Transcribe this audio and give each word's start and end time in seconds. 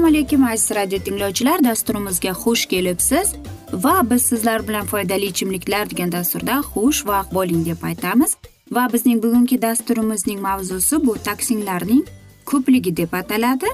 assalomu 0.00 0.06
alaykum 0.06 0.44
aziz 0.44 0.70
radio 0.76 0.98
tinglovchilar. 0.98 1.64
Dasturimizga 1.64 2.30
xush 2.30 2.66
kelibsiz 2.66 3.32
va 3.72 4.10
biz 4.10 4.22
sizlar 4.22 4.68
bilan 4.68 4.86
foydali 4.86 5.26
ichimliklar 5.26 5.90
degan 5.90 6.12
dasturda 6.12 6.54
xush 6.72 7.06
vaqt 7.06 7.34
bo'ling 7.34 7.66
deb 7.66 7.82
aytamiz. 7.82 8.36
Va 8.72 8.88
bizning 8.92 9.22
bugungi 9.22 9.62
dasturimizning 9.62 10.40
mavzusi 10.40 11.06
bu 11.06 11.14
toksinlarning 11.26 12.04
ko'pligi 12.44 12.96
deb 12.96 13.12
ataladi. 13.12 13.66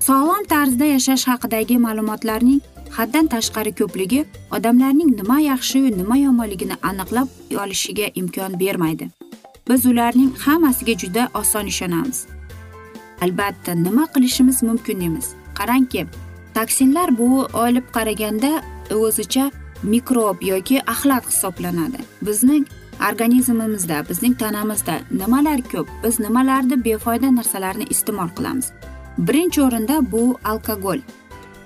Sog'lom 0.00 0.44
tarzda 0.44 0.84
yashash 0.84 1.24
haqidagi 1.30 1.78
ma'lumotlarning 1.78 2.60
haddan 2.96 3.26
tashqari 3.34 3.72
ko'pligi 3.80 4.24
odamlarning 4.56 5.10
nima 5.20 5.38
yaxshi 5.40 5.78
nima 6.00 6.16
yomonligini 6.26 6.76
aniqlab 6.90 7.28
olishiga 7.62 8.06
imkon 8.20 8.60
bermaydi. 8.60 9.08
Biz 9.68 9.86
ularning 9.86 10.32
hammasiga 10.44 10.94
juda 11.02 11.28
oson 11.40 11.66
ishonamiz. 11.66 12.26
Albatta 13.24 13.72
nima 13.86 14.04
qilishimiz 14.14 14.62
mumkin 14.62 15.00
emas. 15.08 15.28
Qarangki 15.58 16.06
toksinlar 16.54 17.18
bu 17.18 17.28
olib 17.64 17.86
qaraganda 17.96 18.50
o'zicha 18.94 19.50
mikrob 19.82 20.42
yoki 20.42 20.76
axlat 20.92 21.24
hisoblanadi. 21.30 22.00
Bizning 22.26 22.64
organizmimizda 23.10 24.04
bizning 24.08 24.34
tanamizda 24.38 24.94
nimalar 25.10 25.60
ko'p? 25.72 25.88
Biz 26.04 26.20
nimalarni 26.20 26.84
befoyda 26.84 27.34
narsalarni 27.38 27.84
iste'mol 27.94 28.30
qilamiz? 28.36 28.66
Birinchi 29.18 29.62
o'rinda 29.62 30.12
bu 30.12 30.38
alkogol. 30.44 31.00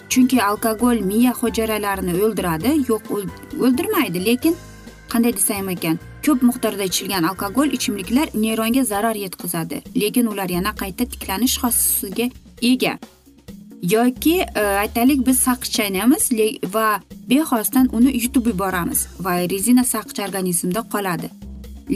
Chunki 0.08 0.42
alkogol 0.50 0.98
miya 1.10 1.32
hujayralarini 1.40 2.14
o'ldiradi 2.24 2.70
yo'q 2.90 3.04
o'ldirmaydi 3.64 4.24
lekin 4.28 4.54
qanday 5.12 5.32
desam 5.38 5.68
ekan 5.74 5.98
ko'p 6.26 6.42
miqdorda 6.48 6.84
ichilgan 6.90 7.24
alkogol 7.30 7.68
ichimliklar 7.76 8.26
neyronga 8.34 8.84
zarar 8.84 9.16
yetkazadi 9.24 9.82
lekin 10.02 10.26
ular 10.32 10.48
yana 10.56 10.72
qayta 10.82 11.04
tiklanish 11.12 11.56
xossasiga 11.62 12.26
ega. 12.62 12.98
Yoki 13.82 14.36
e, 14.40 14.60
aytaylik 14.60 15.26
biz 15.26 15.38
saqich 15.38 15.70
chaynaymiz 15.76 16.30
va 16.74 17.00
bexosdan 17.30 17.88
uni 17.92 18.10
yutib 18.22 18.46
yuboramiz 18.46 19.06
va 19.20 19.32
rezina 19.52 19.84
saqich 19.84 20.20
organizmda 20.26 20.80
qoladi. 20.94 21.30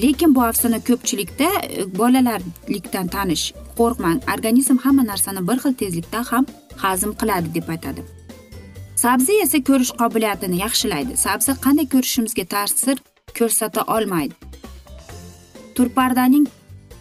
Lekin 0.03 0.35
bu 0.35 0.43
afsona 0.43 0.79
ko'pchilikda 0.89 1.49
e, 1.63 1.99
bolalarlikdan 1.99 3.07
tanish 3.09 3.45
qo'rqmang 3.79 4.19
organizm 4.35 4.77
hamma 4.85 5.07
narsani 5.13 5.49
bir 5.49 5.59
xil 5.63 5.75
tezlikda 5.83 6.21
ham 6.31 6.47
hazm 6.83 7.13
qiladi 7.21 7.55
deb 7.57 7.69
aytadi. 7.75 8.05
Sabzi 9.03 9.41
esa 9.45 9.59
ko'rish 9.69 9.93
qobiliyatini 10.01 10.57
yaxshilaydi. 10.65 11.17
Sabzi 11.27 11.53
qanday 11.65 11.87
ko'rishimizga 11.95 12.45
ta'sir 12.55 12.97
ko'rsata 13.39 13.85
olmaydi. 13.97 14.35
Turpardaning 15.77 16.47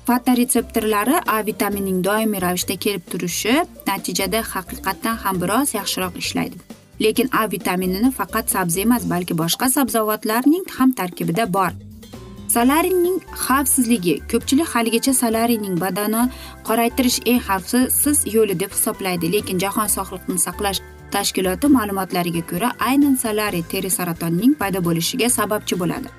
fotoretseptorlari 0.07 1.17
a 1.35 1.37
vitaminining 1.49 1.99
doimiy 2.07 2.41
ravishda 2.45 2.75
kelib 2.85 3.03
turishi 3.11 3.55
natijada 3.89 4.41
haqiqatdan 4.53 5.19
ham 5.23 5.41
biroz 5.41 5.75
yaxshiroq 5.79 6.15
ishlaydi. 6.23 6.57
Lekin 7.03 7.27
a 7.41 7.43
vitaminini 7.51 8.09
faqat 8.19 8.45
sabzi 8.55 8.81
emas 8.87 9.03
balki 9.13 9.37
boshqa 9.41 9.69
sabzavotlarning 9.75 10.65
ham 10.77 10.89
tarkibida 10.99 11.45
bor. 11.57 11.71
Solariyning 12.55 13.17
xavfsizligi. 13.45 14.15
Ko'pchilik 14.31 14.69
haligacha 14.75 15.13
solariyning 15.13 15.75
badani 15.83 16.23
qoraytirish 16.67 17.19
eng 17.31 17.41
xavfsiz 17.47 18.17
yo'li 18.35 18.59
deb 18.59 18.71
hisoblaydi. 18.77 19.31
Lekin 19.33 19.59
jahon 19.63 19.89
sog'liqni 19.97 20.39
saqlash 20.45 20.79
tashkiloti 21.13 21.67
ma'lumotlariga 21.75 22.43
ko'ra 22.51 22.69
aynan 22.89 23.15
solariy 23.25 23.63
teri 23.71 23.89
saratonining 23.97 24.53
paydo 24.61 24.79
bo'lishiga 24.87 25.29
sababchi 25.37 25.79
bo'ladi. 25.81 26.09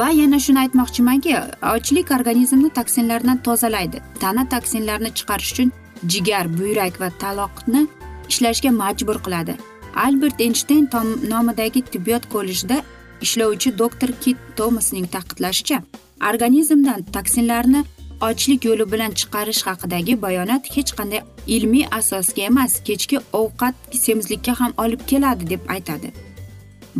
Va 0.00 0.08
yana 0.20 0.38
shuni 0.44 0.58
aytmoqchimanki 0.64 1.30
ochlik 1.74 2.10
organizmni 2.18 2.70
toksinlardan 2.78 3.38
tozalaydi. 3.46 4.02
Tana 4.20 4.48
toksinlarni 4.54 5.10
chiqarish 5.18 5.52
uchun 5.52 5.72
jigar 6.12 6.46
buyrak 6.58 7.00
va 7.00 7.08
taloqni 7.22 7.86
ishlashga 8.30 8.70
majbur 8.82 9.18
qiladi. 9.26 9.54
Albert 10.06 10.40
eynshteyn 10.40 10.88
nomidagi 11.32 11.82
tibbiyot 11.92 12.24
kollejida 12.34 12.82
ishlovchi 13.24 13.78
doktor 13.78 14.10
kit 14.20 14.36
tomasning 14.56 15.06
ta'kidlashicha 15.14 15.78
organizmdan 16.30 17.00
toksinlarni 17.14 17.84
ochlik 18.28 18.64
yo'li 18.64 18.92
bilan 18.92 19.12
chiqarish 19.20 19.62
haqidagi 19.68 20.22
bayonot 20.22 20.64
hech 20.76 20.92
qanday 20.98 21.20
ilmiy 21.46 21.84
asosga 21.98 22.42
emas 22.50 22.72
kechki 22.88 23.18
ovqat 23.40 23.74
semizlikka 24.04 24.60
ham 24.60 24.72
olib 24.84 25.02
keladi 25.10 25.50
deb 25.52 25.62
aytadi. 25.74 26.08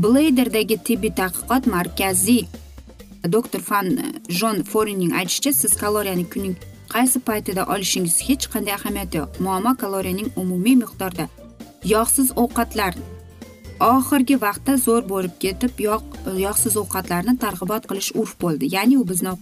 Bleyderdagi 0.02 0.76
tibbiy 0.86 1.12
tadqiqot 1.20 1.66
markaziy 1.74 2.44
doktor 3.34 3.60
fan 3.60 3.86
jon 4.28 4.62
forinning 4.62 5.12
aytishicha 5.20 5.52
siz 5.52 5.72
kaloriyani 5.82 6.26
kunning 6.32 6.56
qaysi 6.94 7.18
paytida 7.28 7.62
olishingiz 7.74 8.16
hech 8.28 8.44
qanday 8.52 8.74
ahamiyati 8.78 9.16
yo'q. 9.20 9.30
Muammo 9.44 9.72
kaloriyaning 9.82 10.28
umumiy 10.42 10.76
miqdorda 10.82 11.26
yog'siz 11.94 12.28
ovqatlar 12.42 12.94
oxirgi 13.80 14.36
vaqtda 14.40 14.76
zo'r 14.86 15.04
bo'lib 15.08 15.34
ketib 15.44 15.80
yoq 15.88 16.04
yog'siz 16.40 16.76
ovqatlarni 16.82 17.36
targ'ibot 17.44 17.88
qilish 17.90 18.10
urf 18.20 18.34
bo'ldi. 18.42 18.68
Ya'ni 18.76 18.98
u 18.98 19.04
bizni 19.08 19.32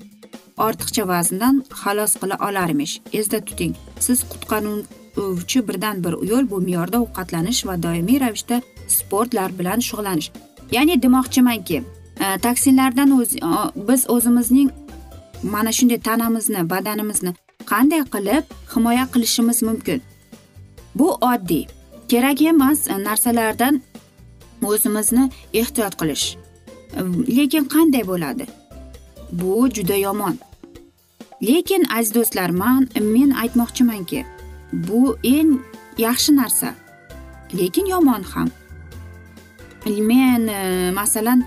ortiqcha 0.66 1.04
vazndan 1.08 1.62
xalos 1.82 2.16
qila 2.20 2.36
olarmish. 2.48 2.94
Esda 3.12 3.40
tuting 3.48 3.74
siz 4.06 4.24
qutqaruvchi 4.32 5.68
birdan 5.68 6.04
bir 6.04 6.14
yo'l 6.30 6.50
bu 6.50 6.60
me'yorda 6.66 7.02
ovqatlanish 7.04 7.66
va 7.68 7.82
doimiy 7.82 8.20
ravishda 8.24 8.62
sportlar 8.88 9.58
bilan 9.58 9.80
shug'ullanish 9.88 10.30
ya'ni 10.72 11.02
demoqchimanki 11.02 11.78
e, 12.24 12.38
toksinlardan 12.46 13.10
o'z 13.18 13.30
biz 13.88 14.10
o'zimizning 14.14 14.70
mana 15.42 15.72
shunday 15.78 16.00
tanamizni 16.08 16.70
badanimizni 16.70 17.32
qanday 17.72 18.02
qilib 18.14 18.44
himoya 18.74 19.06
qilishimiz 19.14 19.62
mumkin? 19.68 20.02
Bu 20.94 21.08
oddiy 21.32 21.64
kerak 22.08 22.42
emas 22.42 22.88
e, 22.88 23.04
narsalardan 23.04 23.82
o'zimizni 24.62 25.30
ehtiyot 25.52 25.94
qilish. 26.00 26.26
Lekin 27.36 27.64
qanday 27.74 28.04
bo'ladi? 28.06 28.46
Bu 29.32 29.68
juda 29.74 29.96
yomon. 30.06 30.36
Lekin 31.42 31.84
aziz 31.96 32.14
do'stlar 32.14 32.50
man 32.50 32.88
men 33.00 33.30
aytmoqchimanki 33.42 34.24
bu 34.72 35.16
eng 35.24 35.52
yaxshi 35.98 36.36
narsa. 36.36 36.74
Lekin 37.58 37.86
yomon 37.86 38.22
ham. 38.22 38.48
Men 40.10 40.48
e, 40.48 40.90
masalan 40.94 41.44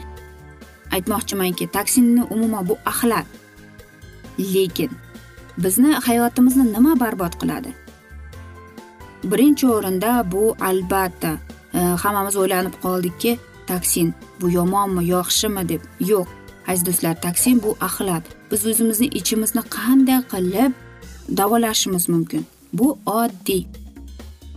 aytmoqchimanki 0.92 1.68
toksinni 1.68 2.24
umuman 2.24 2.68
bu 2.70 2.78
axlat. 2.86 3.26
Lekin 4.40 4.92
bizni 5.58 5.94
hayotimizni 5.94 6.74
nima 6.74 7.00
barbod 7.00 7.34
qiladi? 7.42 7.72
Birinchi 9.24 9.68
o'rinda 9.68 10.32
bu 10.32 10.56
albatta 10.60 11.38
hammamiz 11.80 12.36
o'ylanib 12.36 12.76
qoldikki 12.84 13.38
toksin 13.68 14.14
bu 14.42 14.52
yomonmi 14.52 15.06
yaxshimi 15.06 15.70
deb. 15.70 15.82
Yo'q 16.00 16.28
aziz 16.68 16.86
do'stlar 16.86 17.22
toksin 17.22 17.64
bu 17.64 17.78
axlat 17.88 18.24
biz 18.52 18.66
o'zimizni 18.66 19.08
ichimizni 19.20 19.62
qanday 19.78 20.22
qilib 20.34 20.72
davolashimiz 21.38 22.10
mumkin? 22.10 22.46
Bu 22.74 22.98
oddiy. 23.06 23.64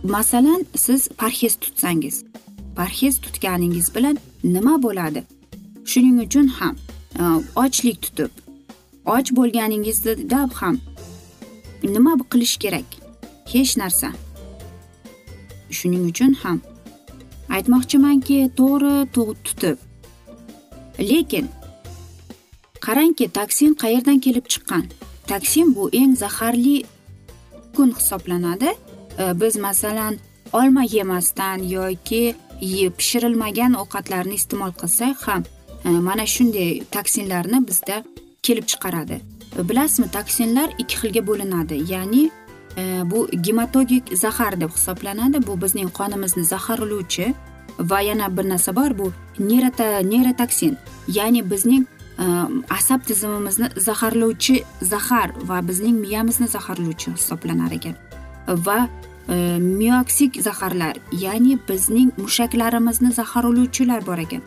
Masalan 0.03 0.65
siz 0.75 1.07
parhez 1.07 1.55
tutsangiz 1.55 2.23
parhez 2.75 3.21
tutganingiz 3.21 3.95
bilan 3.95 4.17
nima 4.43 4.83
bo'ladi? 4.83 5.23
Shuning 5.85 6.17
uchun 6.25 6.47
ham 6.47 6.75
e, 7.19 7.23
ochlik 7.55 8.01
tutib 8.01 8.31
och 9.05 9.27
bo'lganingizda 9.37 10.49
ham 10.59 10.75
nima 11.83 12.13
qilish 12.31 12.57
kerak? 12.63 12.85
Hech 13.53 13.77
narsa. 13.77 14.09
Shuning 15.69 16.03
uchun 16.11 16.33
ham 16.33 16.61
aytmoqchimanki 17.55 18.37
to'g'ri 18.57 18.95
tutib. 19.45 19.77
Lekin 20.99 21.47
qarangki 22.85 23.25
toksin 23.37 23.71
qayerdan 23.83 24.19
kelib 24.25 24.45
chiqqan? 24.53 24.85
Toksin 25.31 25.75
bu 25.75 25.89
eng 26.01 26.13
zaharli 26.23 26.77
kun 27.75 27.89
hisoblanadi. 27.97 28.71
E, 29.19 29.41
biz 29.41 29.55
masalan 29.55 30.13
olma 30.53 30.83
yemasdan 30.83 31.57
yoki 31.75 32.35
pishirilmagan 32.97 33.73
ovqatlarni 33.81 34.35
iste'mol 34.39 34.73
qilsak 34.81 35.17
ham 35.27 35.43
e, 35.85 35.89
mana 35.89 36.25
shunday 36.25 36.71
toksinlarni 36.95 37.67
bizda 37.67 38.03
kelib 38.45 38.65
chiqaradi. 38.71 39.17
E, 39.57 39.69
bilasizmi 39.69 40.07
toksinlar 40.17 40.69
ikki 40.81 40.95
xilga 41.01 41.21
bo'linadi. 41.29 41.75
Ya'ni 41.93 42.23
bu 43.05 43.27
gematogik 43.41 44.17
zahar 44.17 44.61
deb 44.61 44.69
hisoblanadi 44.69 45.47
bu 45.47 45.61
bizning 45.61 45.89
qonimizni 45.99 46.43
zaharlovchi 46.43 47.33
va 47.79 48.01
yana 48.01 48.37
bir 48.37 48.49
narsa 48.49 48.75
bor 48.75 48.97
bu 48.99 49.11
neyrota 49.39 49.99
neyrotoksin 49.99 50.77
ya'ni 51.07 51.51
bizning 51.51 51.85
asab 52.69 53.01
tizimimizni 53.05 53.69
zaharlovchi 53.77 54.63
zahar 54.81 55.31
va 55.47 55.67
bizning 55.67 55.99
miyamizni 55.99 56.47
zaharlovchi 56.47 57.11
hisoblanar 57.11 57.71
ekan 57.71 57.95
va 58.47 58.89
e, 59.29 59.35
mioksik 59.59 60.41
zaharlar 60.41 60.95
ya'ni 61.11 61.57
bizning 61.69 62.11
mushaklarimizni 62.17 63.11
zaharlovchilar 63.11 64.05
bor 64.05 64.17
ekan 64.17 64.41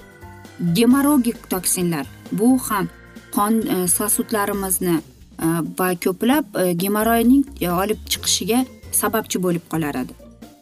gemorogik 0.75 1.51
toksinlar 1.51 2.07
bu 2.33 2.59
ham 2.69 2.89
qon 3.35 3.55
e, 3.75 3.89
sosudlarimizni 3.89 5.01
Э, 5.39 5.47
va 5.79 5.95
ko'plab 5.95 6.45
э, 6.55 6.73
gemoroyning 6.75 7.45
e, 7.61 7.69
olib 7.71 7.99
chiqishiga 8.13 8.61
sababchi 8.93 9.41
bo'lib 9.43 9.65
qolar 9.73 9.97
edi. 10.03 10.15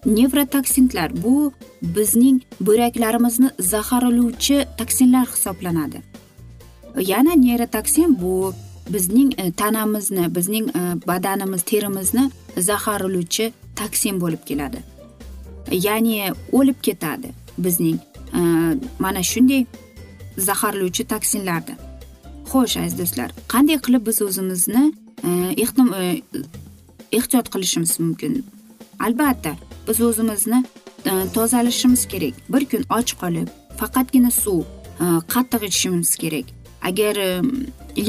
Nevrotoksinlar 0.06 1.12
bu 1.24 1.52
bizning 1.82 2.40
buyraklarimizni 2.60 3.50
zaharlovchi 3.58 4.64
toksinlar 4.78 5.26
hisoblanadi. 5.34 6.02
Yana 7.12 7.34
neyrotoksin 7.44 8.16
bu 8.22 8.54
bizning 8.88 9.34
e, 9.38 9.52
tanamizni 9.52 10.34
bizning 10.34 10.68
e, 10.68 10.80
badanimiz 11.06 11.62
terimizni 11.62 12.30
zaharlovchi 12.58 13.52
toksin 13.76 14.20
bo'lib 14.20 14.42
keladi. 14.48 14.80
Ya'ni 15.70 16.32
o'lib 16.52 16.78
ketadi 16.82 17.28
bizning 17.58 17.98
mana 18.98 19.22
shunday 19.22 19.66
zaharlovchi 20.38 21.04
toksinlardan. 21.04 21.91
Xo'sh 22.52 22.76
aziz 22.80 22.98
do'stlar. 23.00 23.28
Qanday 23.52 23.78
qilib 23.84 24.02
biz 24.08 24.18
o'zimizni 24.28 24.84
ehtiyot 27.16 27.46
e, 27.48 27.50
qilishimiz 27.54 28.00
mumkin? 28.00 28.32
Albatta 29.06 29.52
biz 29.88 30.00
o'zimizni 30.00 30.64
e, 31.10 31.12
tozalashimiz 31.34 32.02
kerak. 32.12 32.34
Bir 32.52 32.62
kun 32.70 32.82
och 32.98 33.12
qolib 33.22 33.48
faqatgina 33.80 34.30
suv 34.30 34.60
e, 35.04 35.04
qattiq 35.34 35.62
ichishimiz 35.68 36.16
kerak. 36.22 36.46
Agar 36.88 37.16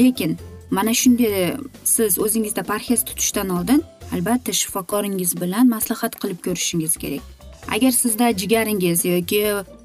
lekin 0.00 0.36
mana 0.70 0.94
shunday 0.94 1.56
siz 1.84 2.18
o'zingizda 2.18 2.62
parhez 2.62 3.04
tutishdan 3.04 3.48
oldin 3.48 3.82
albatta 4.14 4.52
shifokoringiz 4.52 5.40
bilan 5.40 5.68
maslahat 5.68 6.14
qilib 6.22 6.40
ko'rishingiz 6.46 6.96
kerak. 7.02 7.22
Agar 7.74 7.92
sizda 8.02 8.26
jigaringiz 8.40 9.04
yoki 9.04 9.40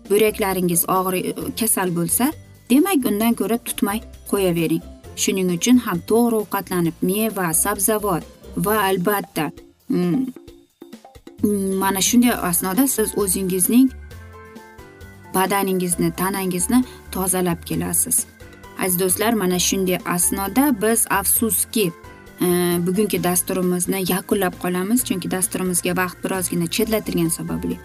buyraklaringiz 0.09 0.81
og'ri 0.97 1.21
kasal 1.59 1.89
bo'lsa 1.97 2.25
demak 2.69 3.05
undan 3.05 3.33
ko'ra 3.33 3.57
tutmay 3.57 3.99
qo'yavering. 4.31 4.83
Shuning 5.21 5.49
uchun 5.57 5.77
ham 5.85 5.99
to'g'ri 6.11 6.35
ovqatlanib 6.41 6.97
meva 7.09 7.53
sabzavot 7.63 8.23
va 8.65 8.75
albatta 8.89 9.51
mm, 9.89 10.25
mm, 11.43 11.73
mana 11.81 12.01
shunday 12.01 12.33
asnoda 12.49 12.87
siz 12.87 13.17
o'zingizning 13.21 13.89
badaningizni 15.35 16.11
tanangizni 16.21 16.83
tozalab 17.11 17.65
kelasiz. 17.65 18.25
Aziz 18.83 18.99
do'stlar 18.99 19.33
mana 19.33 19.59
shunday 19.59 19.99
asnoda 20.05 20.81
biz 20.81 21.05
afsuski 21.09 21.91
e, 22.41 22.47
bugungi 22.87 23.23
dasturimizni 23.23 24.03
yakunlab 24.13 24.55
qolamiz 24.63 25.03
chunki 25.07 25.31
dasturimizga 25.31 25.93
vaqt 26.01 26.17
birozgina 26.23 26.67
chetlatilgani 26.75 27.31
sababli. 27.39 27.77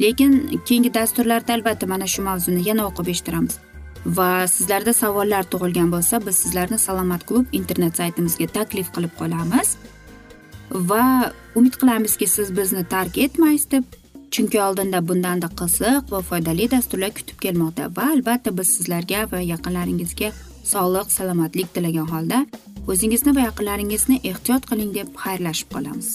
Lekin 0.00 0.60
keyingi 0.66 0.94
dasturlarda 0.94 1.52
albatta 1.54 1.86
mana 1.86 2.06
shu 2.06 2.22
mavzuni 2.22 2.68
yana 2.68 2.86
o'qib 2.90 3.08
eshittiramiz. 3.14 3.69
Va 4.06 4.46
sizlarda 4.48 4.92
savollar 4.92 5.44
tug'ilgan 5.52 5.90
bo'lsa 5.92 6.20
biz 6.26 6.36
sizlarni 6.36 6.78
salomat 6.78 7.26
klub 7.28 7.46
internet 7.52 7.96
saytimizga 7.96 8.46
taklif 8.46 8.92
qilib 8.94 9.14
qolamiz. 9.20 9.76
Va 10.70 11.32
umid 11.54 11.74
qilamizki 11.80 12.26
siz 12.26 12.56
bizni 12.56 12.84
tark 12.84 13.18
etmaysiz 13.18 13.70
deb 13.70 13.84
chunki 14.30 14.62
oldinda 14.62 15.08
bundanda 15.08 15.48
qiziq 15.60 16.12
va 16.12 16.20
foydali 16.30 16.70
dasturlar 16.70 17.14
kutib 17.18 17.38
kelmoqda 17.44 17.90
va 17.96 18.10
albatta 18.16 18.56
biz 18.58 18.68
sizlarga 18.76 19.24
va 19.32 19.40
yaqinlaringizga 19.52 20.32
sog'lik 20.72 21.16
salomatlik 21.18 21.74
tilagan 21.74 22.12
holda 22.14 22.44
o'zingizni 22.92 23.36
va 23.36 23.48
yaqinlaringizni 23.48 24.20
ehtiyot 24.32 24.70
qiling 24.70 24.94
deb 24.98 25.08
xayrlashib 25.24 25.74
qolamiz. 25.74 26.14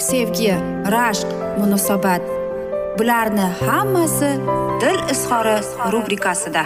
sevgi 0.00 0.52
rashq 0.94 1.28
munosabat. 1.58 2.22
Bularni 2.98 3.46
hammasi 3.66 4.30
dil 4.80 5.00
izhori 5.12 5.56
rubrikasida. 5.92 6.62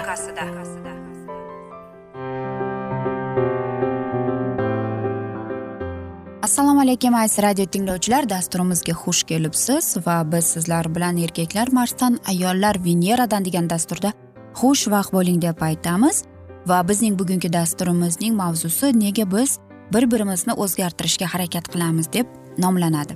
Assalomu 6.42 6.80
alaykum 6.80 7.14
aziz 7.14 7.38
radio 7.42 7.66
tinglovchilar. 7.66 8.28
Dasturimizga 8.28 8.92
xush 8.92 9.22
kelibsiz 9.22 9.96
va 10.06 10.22
biz 10.32 10.44
sizlar 10.44 10.94
bilan 10.94 11.16
erkaklar 11.16 11.68
marsdan 11.72 12.18
ayollar 12.28 12.78
veneradan 12.84 13.44
degan 13.44 13.70
dasturda 13.70 14.12
xushvaqt 14.54 15.12
bo'ling 15.12 15.42
deb 15.42 15.62
aytamiz. 15.62 16.24
Va 16.66 16.88
bizning 16.88 17.18
bugungi 17.18 17.52
dasturimizning 17.52 18.34
mavzusi 18.34 18.92
nega 19.00 19.26
biz 19.32 19.58
bir 19.94 20.10
birimizni 20.10 20.52
o'zgartirishga 20.52 21.26
harakat 21.34 21.68
qilamiz 21.72 22.12
deb 22.12 22.26
nomlanadi. 22.58 23.14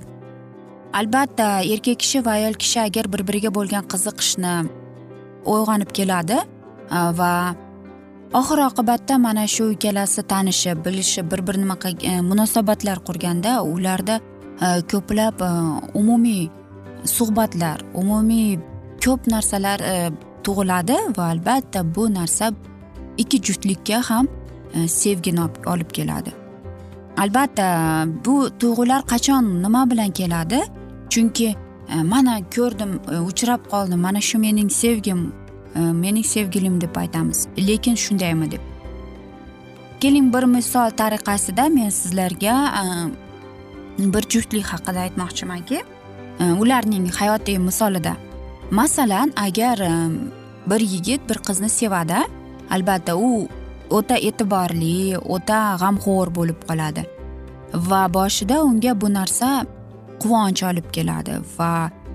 Albatta 0.93 1.61
erkak 1.61 1.99
kishi 1.99 2.25
va 2.25 2.31
ayol 2.39 2.53
kishi 2.53 2.79
agar 2.81 3.11
bir 3.13 3.25
biriga 3.27 3.51
bo'lgan 3.53 3.85
qiziqishni 3.91 4.53
uyg'onib 5.45 5.91
keladi 5.97 6.37
e, 6.39 6.99
va 7.19 7.33
oxir 8.39 8.59
oqibatda 8.69 9.17
mana 9.25 9.45
shu 9.55 9.71
ikkalasi 9.75 10.23
tanishib 10.33 10.85
bilishib 10.85 11.31
bir 11.31 11.41
bir 11.47 11.57
nima 11.61 11.77
e, 12.01 12.21
munosabatlar 12.21 12.97
qurganda 13.07 13.61
ularda 13.63 14.19
e, 14.65 14.67
ko'plab 14.91 15.45
e, 15.49 15.51
umumiy 16.01 16.49
suhbatlar 17.05 17.85
umumiy 17.93 18.57
ko'p 19.05 19.27
narsalar 19.27 19.79
e, 19.79 20.11
tug'iladi 20.43 20.97
va 21.17 21.29
albatta 21.33 21.85
bu 21.95 22.13
narsa 22.13 22.51
ikki 23.17 23.41
juftlikka 23.41 24.01
ham 24.09 24.27
e, 24.73 24.87
sevgini 24.87 25.41
olib 25.65 25.91
keladi. 25.91 26.31
Albatta 27.19 28.05
bu 28.25 28.49
tuyg'ular 28.59 29.01
qachon 29.11 29.43
nima 29.63 29.83
bilan 29.91 30.11
keladi? 30.11 30.59
Chunki 31.09 31.55
e, 31.93 32.03
mana 32.03 32.39
ko'rdim 32.55 32.91
e, 33.11 33.19
uchrab 33.29 33.61
qoldim 33.71 33.99
mana 33.99 34.21
shu 34.21 34.37
mening 34.39 34.71
sevgim 34.71 35.21
e, 35.75 35.79
mening 35.79 36.25
sevgilim 36.25 36.81
deb 36.81 36.95
aytamiz. 36.95 37.47
Lekin 37.67 37.95
shundaymi 37.95 38.51
deb. 38.51 38.63
Keling 40.01 40.33
bir 40.33 40.43
misol 40.43 40.89
tariqasida 41.01 41.69
men 41.69 41.89
sizlarga 41.89 42.55
bir 43.99 44.23
juftlik 44.31 44.65
haqida 44.73 44.99
aytmoqchimanki 45.07 45.79
ularning 46.63 47.09
hayotiy 47.19 47.57
misolida. 47.57 48.13
Masalan 48.71 49.33
agar 49.35 49.79
bir 50.69 50.79
yigit 50.79 51.29
bir 51.29 51.35
qizni 51.47 51.69
sevadi 51.69 52.21
albatta 52.71 53.15
u 53.17 53.47
o'ta 53.97 54.15
e'tiborli 54.29 55.17
o'ta 55.35 55.59
g'amxo'r 55.81 56.29
bo'lib 56.37 56.59
qoladi. 56.69 57.03
Va 57.89 58.01
boshida 58.13 58.63
unga 58.69 58.93
bu 59.01 59.07
narsa 59.13 59.49
quvonch 60.21 60.63
olib 60.69 60.87
keladi 60.95 61.39
va 61.57 61.71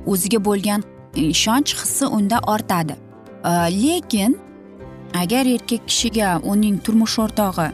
o'ziga 0.07 0.41
bo'lgan 0.49 0.81
e, 1.17 1.23
ishonch 1.35 1.75
hissi 1.81 2.07
unda 2.07 2.39
ortadi. 2.55 2.97
E, 3.45 3.53
lekin 3.83 4.39
agar 5.23 5.47
erkak 5.47 5.83
kishiga 5.91 6.31
uning 6.53 6.79
turmush 6.85 7.19
o'rtog'i 7.25 7.69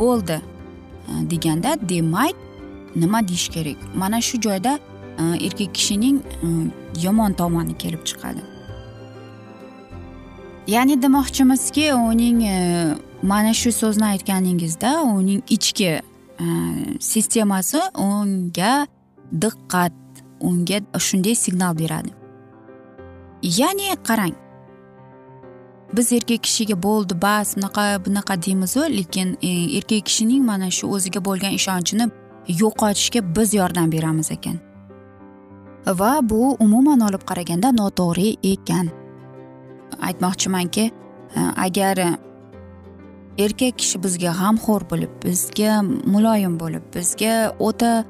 bo'ldi 0.00 0.38
e, 0.38 1.12
deganda 1.30 1.76
demak 1.88 2.34
nima 2.96 3.28
deyish 3.28 3.48
kerak? 3.54 3.78
Mana 3.94 4.20
shu 4.20 4.40
joyda 4.40 4.78
erkak 5.46 5.74
kishining 5.74 6.18
yomon 7.04 7.32
tomoni 7.32 7.74
kelib 7.78 8.02
chiqadi. 8.08 8.42
Ya'ni 10.66 11.02
demoqchimizki 11.02 11.86
uning 11.94 12.38
mana 13.22 13.54
shu 13.54 13.72
so'zni 13.72 14.04
aytganingizda 14.04 15.02
uning 15.02 15.42
ichki 15.48 15.84
e, 15.84 16.00
sistemasi 17.00 17.80
unga 17.94 18.86
diqqat 19.42 19.92
unga 20.40 20.78
shunday 20.98 21.34
signal 21.34 21.78
beradi. 21.78 22.10
Ya'ni 23.42 23.96
qarang 24.08 24.34
biz 25.96 26.12
erkak 26.12 26.42
kishiga 26.42 26.82
bo'ldi 26.82 27.22
bas 27.22 27.56
bunaqa 27.56 28.04
bunaqa 28.06 28.42
deymizu 28.42 28.80
lekin 28.80 29.38
e, 29.42 29.50
erkak 29.78 30.06
kishining 30.06 30.44
mana 30.44 30.70
shu 30.70 30.86
o'ziga 30.94 31.24
bo'lgan 31.24 31.52
ishonchini 31.60 32.06
yo'qotishga 32.48 33.20
biz 33.36 33.54
yordam 33.54 33.92
beramiz 33.92 34.30
ekan. 34.30 34.58
Va 35.86 36.12
bu 36.30 36.56
umuman 36.64 37.00
olib 37.00 37.22
qaraganda 37.30 37.68
noto'g'ri 37.80 38.36
ekan. 38.52 38.90
Aytmoqchimanki 40.08 40.84
e, 41.36 41.40
agar 41.56 41.98
erkak 43.38 43.78
kishi 43.78 43.98
bizga 44.02 44.32
g'amxo'r 44.36 44.84
bo'lib 44.90 45.12
bizga 45.24 45.80
muloyim 45.82 46.58
bo'lib 46.60 46.84
bizga 46.94 47.34
o'ta 47.58 48.04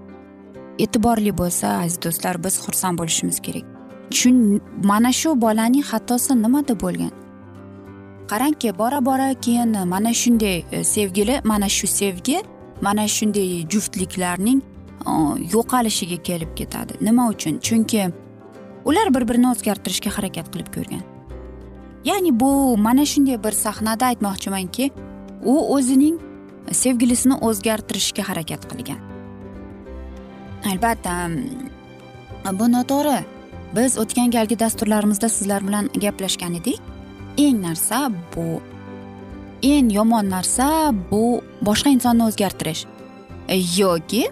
e'tiborli 0.78 1.32
bo'lsa 1.40 1.66
aziz 1.84 1.98
do'stlar 2.04 2.44
biz 2.44 2.58
xursand 2.64 2.98
bo'lishimiz 2.98 3.38
kerak. 3.46 3.66
Chun 4.10 4.60
mana 4.90 5.12
shu 5.12 5.40
bolaning 5.40 5.84
xatosi 5.90 6.34
nimada 6.42 6.74
bo'lgan? 6.84 7.12
Qarangki 8.30 8.78
bora 8.78 9.04
bora 9.04 9.34
keyin 9.34 9.88
mana 9.88 10.12
shunday 10.14 10.64
e, 10.72 10.84
sevgili 10.84 11.40
mana 11.44 11.68
shu 11.68 11.86
sevgi 11.86 12.42
mana 12.80 13.08
shunday 13.08 13.66
juftliklarning 13.72 14.60
e, 14.60 15.12
yo'qolishiga 15.54 16.18
kelib 16.28 16.50
ketadi. 16.56 16.92
Nima 17.00 17.28
uchun? 17.28 17.58
Chunki 17.66 18.10
ular 18.84 19.14
bir 19.14 19.28
birini 19.28 19.48
o'zgartirishga 19.54 20.10
harakat 20.16 20.46
qilib 20.52 20.68
ko'rgan. 20.76 21.02
Ya'ni 22.04 22.40
bu 22.40 22.76
mana 22.76 23.04
shunday 23.06 23.44
bir 23.44 23.52
sahnada 23.64 24.04
aytmoqchimanki 24.10 24.90
u 25.42 25.74
o'zining 25.76 26.20
sevgilisini 26.70 27.38
o'zgartirishga 27.48 28.22
harakat 28.28 28.66
qilgan. 28.70 29.00
Albatta 30.70 31.28
mm, 31.28 32.58
bu 32.58 32.68
noto'g'ri. 32.72 33.20
Biz 33.76 33.98
o'tgan 33.98 34.30
galgi 34.30 34.58
dasturlarimizda 34.58 35.28
sizlar 35.28 35.64
bilan 35.66 35.88
gaplashgan 36.00 36.54
edik. 36.54 36.80
Eng 37.38 37.62
narsa 37.62 38.10
bu. 38.36 38.60
Eng 39.62 39.92
yomon 39.92 40.28
narsa 40.30 40.92
bu 41.10 41.40
boshqa 41.62 41.90
insonni 41.90 42.26
o'zgartirish. 42.28 42.84
E, 43.48 43.56
yoki 43.76 44.28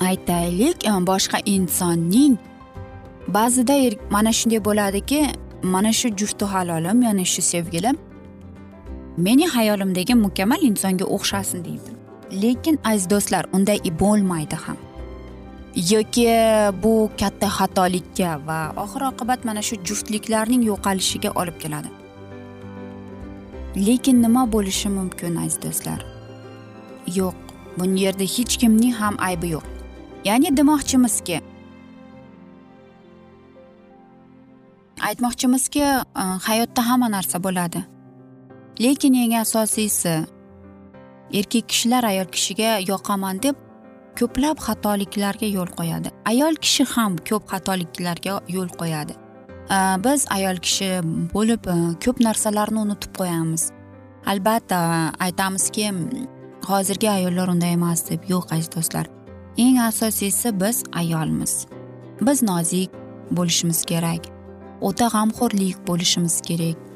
aytaylik 0.00 0.86
e, 0.86 0.92
boshqa 1.10 1.42
insonning 1.44 2.38
ba'zida 3.28 3.74
er, 3.86 3.94
mana 4.10 4.32
shunday 4.32 4.64
bo'ladiki 4.64 5.20
mana 5.62 5.92
shu 5.92 6.08
jufti 6.16 6.44
halolim 6.44 7.02
ya'ni 7.02 7.26
shu 7.26 7.42
sevgilim 7.42 7.96
meni 9.16 9.48
hayolimdagi 9.48 10.14
mukammal 10.14 10.62
insonga 10.62 11.04
o'xshasin 11.04 11.64
deydi. 11.64 11.90
Lekin 12.42 12.78
aziz 12.84 13.10
do'stlar 13.10 13.46
unday 13.52 13.78
bo'lmaydi 14.00 14.56
ham. 14.56 14.76
Yoki 15.90 16.26
bu 16.82 17.10
katta 17.20 17.46
xatolikka 17.46 18.40
va 18.46 18.72
oxir 18.76 19.02
oqibat 19.10 19.44
mana 19.44 19.62
shu 19.62 19.76
juftliklarning 19.88 20.62
yo'qolishiga 20.70 21.30
olib 21.40 21.56
keladi. 21.62 21.90
Lekin 23.86 24.22
nima 24.22 24.52
bo'lishi 24.52 24.88
mumkin 24.88 25.36
aziz 25.36 25.62
do'stlar? 25.62 26.00
Yo'q 27.18 27.36
bu 27.78 27.84
yerda 28.04 28.24
hech 28.36 28.56
kimning 28.60 28.94
ham 29.00 29.14
aybi 29.18 29.48
yo'q. 29.56 29.66
Ya'ni 30.24 30.56
demoqchimizki 30.56 31.40
aytmoqchimizki 35.08 35.80
e, 35.80 36.22
hayotda 36.46 36.88
hamma 36.88 37.10
narsa 37.10 37.42
bo'ladi. 37.42 37.84
Lekin 38.80 39.14
eng 39.14 39.34
asosiysi 39.44 40.14
erkak 41.38 41.68
kishilar 41.68 42.04
ayol 42.04 42.28
kishiga 42.34 42.70
yoqaman 42.90 43.42
deb 43.42 43.56
ko'plab 44.18 44.58
xatoliklarga 44.66 45.48
yo'l 45.56 45.70
qo'yadi. 45.78 46.08
Ayol 46.30 46.54
kishi 46.64 46.84
ham 46.94 47.18
ko'p 47.28 47.44
xatoliklarga 47.52 48.40
yo'l 48.56 48.70
qo'yadi. 48.80 49.14
Biz 50.04 50.26
ayol 50.36 50.56
kishi 50.66 50.90
bo'lib 51.34 51.68
e, 51.74 51.76
ko'p 52.04 52.16
narsalarni 52.26 52.80
unutib 52.86 53.12
qo'yamiz. 53.20 53.62
Albatta 54.32 54.80
aytamizki 55.26 55.92
hozirgi 56.70 57.10
ayollar 57.10 57.48
unday 57.54 57.72
emas 57.78 58.00
deb 58.10 58.28
yo'q 58.32 58.54
aziz 58.54 58.72
do'stlar. 58.74 59.06
Eng 59.64 59.78
asosiysi 59.88 60.60
biz 60.60 60.84
ayolmiz. 60.92 61.66
Biz 62.26 62.42
nozik 62.42 62.90
bo'lishimiz 63.30 63.84
kerak 63.90 64.22
o'ta 64.80 65.06
g'amxo'rlik 65.14 65.76
bo'lishimiz 65.88 66.40
kerak. 66.48 66.89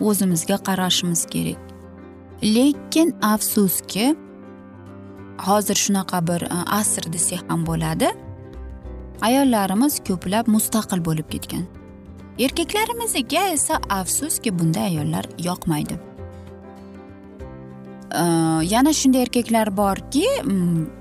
O'zimizga 0.00 0.56
qarashimiz 0.68 1.26
kerak. 1.26 1.58
Lekin 2.42 3.14
afsuski 3.22 4.16
hozir 5.38 5.74
shunaqa 5.74 6.26
bir 6.26 6.42
e, 6.42 6.58
asr 6.80 7.12
desak 7.12 7.50
ham 7.50 7.66
bo'ladi 7.66 8.08
ayollarimiz 9.20 10.00
ko'plab 10.08 10.50
mustaqil 10.54 11.04
bo'lib 11.04 11.28
ketgan. 11.30 11.64
Erkaklarimizga 12.38 13.48
esa 13.54 13.80
afsuski 13.88 14.58
bunday 14.58 14.86
ayollar 14.90 15.24
yoqmaydi. 15.48 15.98
E, 18.20 18.22
yana 18.74 18.92
shunday 18.92 19.22
erkaklar 19.22 19.76
borki 19.76 20.26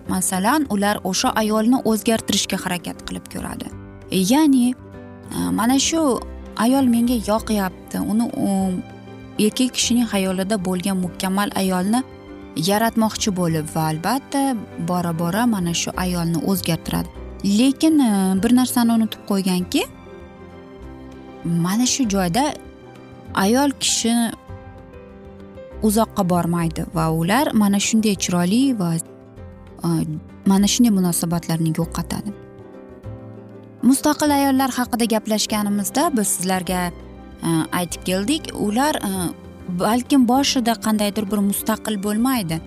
masalan 0.10 0.66
ular 0.70 0.98
o'sha 1.04 1.30
ayolni 1.42 1.82
o'zgartirishga 1.92 2.58
harakat 2.66 3.06
qilib 3.08 3.26
ko'radi. 3.34 3.68
E, 4.12 4.18
ya'ni 4.34 4.74
mana 5.52 5.80
shu 5.80 6.02
ayol 6.64 6.86
menga 6.94 7.18
yoqyapti. 7.32 7.98
Uni 8.12 8.26
erkak 9.46 9.74
kishining 9.78 10.08
xayolida 10.14 10.56
bo'lgan 10.68 10.98
mukammal 11.06 11.50
ayolni 11.62 12.02
yaratmoqchi 12.70 13.34
bo'lib 13.40 13.66
va 13.76 13.84
albatta 13.92 14.42
bora 14.90 15.12
bora 15.22 15.46
mana 15.46 15.74
shu 15.82 15.92
ayolni 16.06 16.40
o'zgartiradi. 16.52 17.10
Lekin 17.60 18.00
e, 18.00 18.12
bir 18.44 18.56
narsani 18.60 18.92
unutib 18.98 19.22
qo'yganki 19.30 19.84
mana 21.66 21.86
shu 21.94 22.10
joyda 22.14 22.44
ayol 23.46 23.72
kishi 23.84 24.14
uzoqqa 25.88 26.24
bormaydi 26.34 26.88
va 26.98 27.06
ular 27.22 27.46
mana 27.54 27.80
shunday 27.88 28.16
chiroyli 28.24 28.62
va 28.80 28.90
e, 28.96 29.90
mana 30.52 30.68
shunday 30.74 30.94
munosabatlarni 31.00 31.72
yo'qotadi. 31.80 32.37
Mustaqil 33.90 34.32
ayollar 34.40 34.72
haqida 34.80 35.06
gaplashganimizda 35.14 36.10
biz 36.18 36.28
sizlarga 36.36 36.82
e, 36.88 37.50
aytib 37.80 38.02
keldik 38.10 38.50
ular 38.68 38.96
e, 39.10 39.12
balkim 39.80 40.28
boshida 40.28 40.74
qandaydir 40.86 41.32
bir 41.32 41.44
mustaqil 41.50 42.04
bo'lmaydi. 42.04 42.60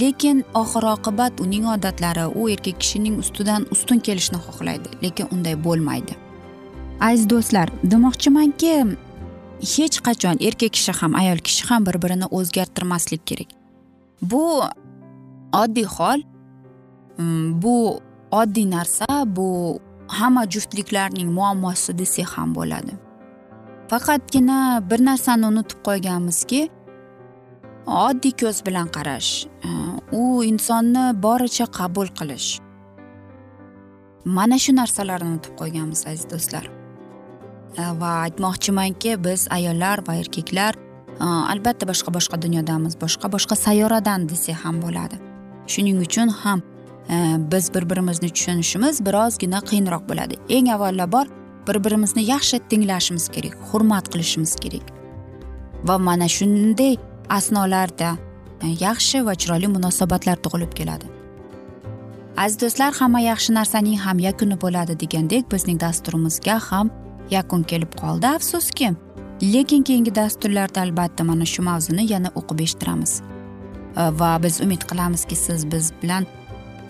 Lekin 0.00 0.44
oxir 0.60 0.84
oqibat 0.94 1.40
uning 1.44 1.66
odatlari 1.74 2.26
u 2.40 2.48
erkak 2.50 2.80
kishining 2.82 3.18
ustidan 3.22 3.66
ustun 3.74 3.98
kelishni 4.06 4.38
xohlaydi 4.46 4.88
lekin 5.02 5.26
unday 5.34 5.56
bo'lmaydi. 5.66 6.16
Aziz 7.00 7.26
do'stlar 7.30 7.68
demoqchimanki 7.92 8.72
hech 9.74 10.00
qachon 10.06 10.36
erkak 10.48 10.72
kishi 10.76 10.92
ham 11.00 11.14
ayol 11.20 11.38
kishi 11.48 11.68
ham 11.68 11.86
bir 11.86 12.02
birini 12.02 12.26
o'zgartirmaslik 12.38 13.26
kerak. 13.26 13.50
Bu 14.22 14.44
oddiy 15.62 15.88
hol 15.96 16.20
bu 17.62 18.00
oddiy 18.40 18.70
narsa 18.70 19.06
bu 19.36 19.80
hamma 20.08 20.44
juftliklarning 20.46 21.28
muammosi 21.32 21.98
desak 21.98 22.28
ham 22.38 22.54
bo'ladi. 22.54 22.92
Faqatgina 23.90 24.82
bir 24.90 25.04
narsani 25.04 25.46
unutib 25.46 25.82
qo'yganmizki 25.86 26.60
oddiy 27.86 28.34
ko'z 28.42 28.62
bilan 28.66 28.88
qarash 28.96 29.30
e, 29.46 29.68
u 30.12 30.44
insonni 30.44 31.04
boricha 31.22 31.66
qabul 31.78 32.08
qilish. 32.18 32.48
Mana 34.24 34.58
shu 34.58 34.74
narsalarni 34.80 35.28
unutib 35.32 35.54
qo'yganmiz 35.60 36.06
aziz 36.10 36.26
do'stlar. 36.32 36.66
E, 37.78 37.82
va 38.00 38.12
aytmoqchimanki 38.26 39.14
biz 39.26 39.46
ayollar 39.58 40.02
va 40.08 40.18
erkaklar 40.22 40.74
e, 40.74 41.24
albatta 41.24 41.86
boshqa 41.92 42.14
boshqa 42.18 42.42
dunyodamiz 42.42 42.98
boshqa 43.04 43.30
boshqa 43.34 43.54
sayyoradan 43.66 44.28
desak 44.32 44.64
ham 44.64 44.82
bo'ladi. 44.82 45.22
Shuning 45.72 46.02
uchun 46.06 46.28
ham 46.42 46.62
biz 47.38 47.74
bir 47.74 47.90
birimizni 47.90 48.30
tushunishimiz 48.30 49.06
birozgina 49.06 49.60
qiyinroq 49.60 50.08
bo'ladi. 50.08 50.34
Eng 50.48 50.68
avvalambor 50.68 51.26
bir 51.68 51.84
birimizni 51.84 52.22
yaxshi 52.22 52.60
tinglashimiz 52.70 53.28
kerak 53.28 53.54
hurmat 53.70 54.08
qilishimiz 54.12 54.56
kerak. 54.56 54.82
Va 55.84 55.98
mana 55.98 56.28
shunday 56.28 56.96
asnolarda 57.28 58.16
e, 58.62 58.66
yaxshi 58.80 59.26
va 59.26 59.34
chiroyli 59.34 59.66
munosabatlar 59.66 60.36
tug'ilib 60.36 60.72
keladi. 60.78 61.06
Aziz 62.36 62.60
do'stlar 62.60 62.92
hamma 63.00 63.20
yaxshi 63.20 63.54
narsaning 63.54 63.98
ham 64.06 64.18
yakuni 64.18 64.60
bo'ladi 64.60 65.00
degandek 65.00 65.52
bizning 65.52 65.80
dasturimizga 65.80 66.58
ham 66.70 66.90
yakun 67.30 67.62
kelib 67.62 67.92
qoldi. 68.02 68.26
Afsuski 68.26 68.90
lekin 69.42 69.82
keyingi 69.82 70.14
dasturlarda 70.14 70.80
albatta 70.80 71.24
mana 71.24 71.44
shu 71.44 71.62
mavzuni 71.62 72.12
yana 72.12 72.30
o'qib 72.40 72.60
eshittiramiz. 72.66 73.20
E, 73.96 74.02
va 74.20 74.42
biz 74.42 74.60
umid 74.60 74.82
qilamizki 74.90 75.36
siz 75.36 75.70
biz 75.72 75.92
bilan 76.02 76.26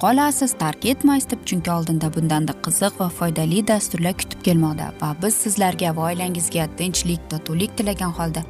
qolasiz 0.01 0.53
tark 0.61 0.85
etmaysiz 0.85 1.31
deb 1.31 1.45
chunki 1.49 1.71
oldinda 1.73 2.09
bundanda 2.15 2.55
qiziq 2.65 2.99
va 3.01 3.09
foydali 3.19 3.63
dasturlar 3.69 4.13
kutib 4.21 4.43
kelmoqda 4.49 4.89
va 5.01 5.09
biz 5.23 5.39
sizlarga 5.45 5.97
va 5.97 6.11
oilangizga 6.11 6.67
tinchlik 6.81 7.23
totuvlik 7.31 7.77
tilagan 7.79 8.13
holda 8.19 8.43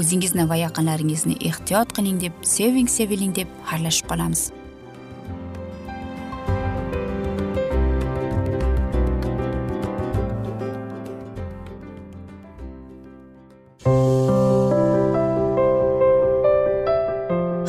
o'zingizni 0.00 0.48
va 0.52 0.56
yaqinlaringizni 0.62 1.36
ehtiyot 1.50 1.92
qiling 1.98 2.20
deb 2.24 2.32
seving 2.54 2.88
seviling 2.96 3.36
deb 3.40 3.48
xayrlashib 3.70 4.08
qolamiz. 4.12 4.50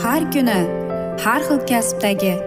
Har 0.03 0.21
kuni 0.33 0.59
har 1.23 1.41
xil 1.47 1.65
kasbdagi 1.71 2.46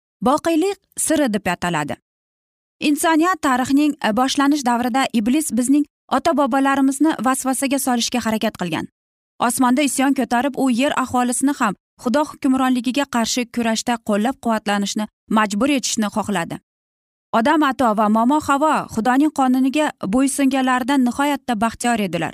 boqiylik 0.21 0.77
siri 0.97 1.33
deb 1.33 1.45
ataladi. 1.47 1.95
Insoniyat 2.79 3.41
tarixining 3.41 3.93
boshlanish 4.19 4.65
davrida 4.65 5.05
iblis 5.13 5.51
bizning 5.57 5.85
ota 6.11 6.37
bobolarimizni 6.37 7.11
vasvasaga 7.25 7.79
solishga 7.79 8.19
harakat 8.25 8.57
qilgan. 8.61 8.87
Osmonda 9.39 9.81
isyon 9.81 10.13
ko'tarib 10.13 10.53
u 10.57 10.69
yer 10.69 10.93
aholisini 11.03 11.53
ham 11.59 11.73
xudo 12.03 12.21
hukmronligiga 12.29 13.05
qarshi 13.15 13.45
kurashda 13.55 13.93
qo'llab 14.09 14.35
quvvatlanishni 14.43 15.07
majbur 15.37 15.69
etishni 15.77 16.09
xohladi. 16.15 16.59
Odam 17.39 17.63
ato 17.63 17.89
va 17.99 18.09
momo 18.09 18.39
havo 18.47 18.73
xudoning 18.95 19.31
qonuniga 19.39 19.87
bo'ysunganlaridan 20.13 21.05
nihoyatda 21.07 21.53
baxtiyor 21.63 21.99
edilar. 22.07 22.33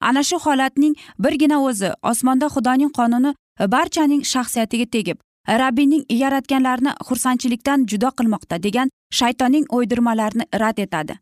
Ana 0.00 0.22
shu 0.28 0.36
holatning 0.44 0.94
birgina 1.24 1.58
o'zi 1.68 1.90
osmonda 2.10 2.46
xudoning 2.54 2.92
qonuni 2.98 3.34
barchaning 3.74 4.22
shaxsiyatiga 4.32 4.86
tegib 4.94 5.18
rabbiyning 5.48 6.04
yaratganlarni 6.22 6.92
xursandchilikdan 7.08 7.86
judo 7.86 8.10
qilmoqda 8.18 8.62
degan 8.62 8.90
shaytonning 9.10 9.64
o'ydirmalarini 9.76 10.44
rad 10.60 10.78
etadi. 10.78 11.18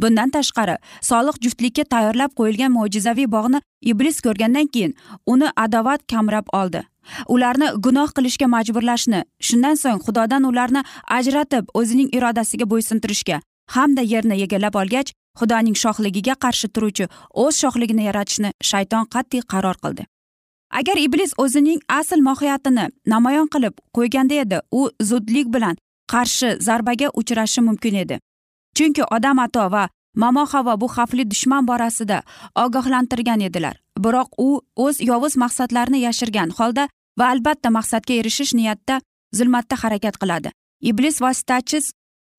Bundan 0.00 0.30
tashqari 0.30 0.76
solih 1.02 1.36
juftlikka 1.44 1.84
tayyorlab 1.84 2.32
qo'yilgan 2.38 2.72
mo'jizaviy 2.72 3.28
bog'ni 3.36 3.60
iblis 3.92 4.20
ko'rgandan 4.26 4.66
keyin 4.74 4.94
uni 5.26 5.48
adovat 5.56 6.00
kamrab 6.12 6.46
oldi. 6.60 6.82
Ularni 7.28 7.68
gunoh 7.84 8.08
qilishga 8.16 8.46
majburlashni 8.54 9.20
shundan 9.48 9.76
so'ng 9.82 10.00
xudodan 10.06 10.44
ularni 10.50 10.82
ajratib 11.18 11.64
o'zining 11.80 12.08
irodasiga 12.16 12.66
bo'ysuntirishga 12.72 13.40
hamda 13.74 14.02
yerni 14.12 14.40
egallab 14.44 14.74
olgach 14.82 15.12
xudoning 15.40 15.76
shohligiga 15.82 16.34
qarshi 16.44 16.68
turuvchi 16.74 17.08
o'z 17.44 17.54
shohligini 17.62 18.08
yaratishni 18.08 18.50
shayton 18.70 19.04
qat'iy 19.14 19.42
qaror 19.52 19.76
qildi. 19.84 20.02
Agar 20.70 20.96
iblis 20.98 21.32
o'zining 21.38 21.80
asl 21.88 22.20
mohiyatini 22.28 22.88
namoyon 23.06 23.48
qilib 23.54 23.74
qo'yganda 23.96 24.34
edi 24.44 24.58
u 24.70 24.88
zudlik 25.10 25.46
bilan 25.54 25.76
qarshi 26.12 26.56
zarbaga 26.66 27.08
uchrashi 27.20 27.60
mumkin 27.68 27.94
edi. 27.94 28.18
Chunki 28.76 29.02
odam 29.16 29.38
ato 29.38 29.70
va 29.74 29.88
momo 30.16 30.44
havo 30.52 30.80
bu 30.80 30.86
xavfli 30.96 31.24
dushman 31.30 31.66
borasida 31.66 32.22
ogohlantirgan 32.64 33.40
edilar. 33.48 33.76
Biroq 34.04 34.28
u 34.38 34.48
o'z 34.76 35.00
yovuz 35.10 35.36
maqsadlarini 35.42 36.00
yashirgan 36.06 36.50
holda 36.58 36.88
va 37.18 37.26
albatta 37.32 37.68
maqsadga 37.70 38.14
erishish 38.20 38.54
niyatida 38.54 39.00
zulmatda 39.38 39.76
harakat 39.82 40.16
qiladi. 40.22 40.50
Iblis 40.90 41.20
vositachi 41.22 41.78